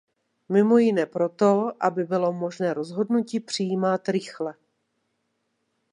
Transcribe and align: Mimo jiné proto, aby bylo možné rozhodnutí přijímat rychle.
Mimo 0.49 0.77
jiné 0.77 1.05
proto, 1.05 1.73
aby 1.79 2.03
bylo 2.03 2.33
možné 2.33 2.73
rozhodnutí 2.73 3.39
přijímat 3.39 4.09
rychle. 4.09 4.53